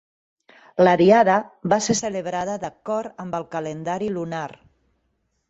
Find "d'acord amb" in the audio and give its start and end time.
2.65-3.39